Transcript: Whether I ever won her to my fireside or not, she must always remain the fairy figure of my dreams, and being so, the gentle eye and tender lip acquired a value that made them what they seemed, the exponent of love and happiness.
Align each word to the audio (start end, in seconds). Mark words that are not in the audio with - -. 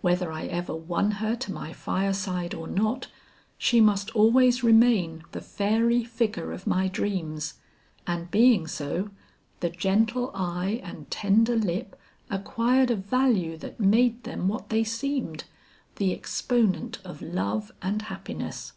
Whether 0.00 0.32
I 0.32 0.46
ever 0.46 0.74
won 0.74 1.12
her 1.22 1.36
to 1.36 1.52
my 1.52 1.72
fireside 1.72 2.52
or 2.52 2.66
not, 2.66 3.06
she 3.56 3.80
must 3.80 4.10
always 4.10 4.64
remain 4.64 5.22
the 5.30 5.40
fairy 5.40 6.02
figure 6.02 6.50
of 6.50 6.66
my 6.66 6.88
dreams, 6.88 7.54
and 8.04 8.28
being 8.28 8.66
so, 8.66 9.10
the 9.60 9.70
gentle 9.70 10.32
eye 10.34 10.80
and 10.82 11.08
tender 11.12 11.54
lip 11.54 11.94
acquired 12.28 12.90
a 12.90 12.96
value 12.96 13.56
that 13.58 13.78
made 13.78 14.24
them 14.24 14.48
what 14.48 14.68
they 14.68 14.82
seemed, 14.82 15.44
the 15.94 16.12
exponent 16.12 16.98
of 17.04 17.22
love 17.22 17.70
and 17.80 18.02
happiness. 18.02 18.72